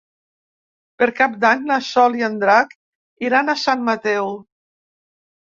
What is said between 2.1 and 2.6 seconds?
i en